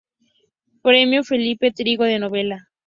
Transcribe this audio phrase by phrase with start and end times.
[0.83, 2.59] Premio Felipe Trigo de novela.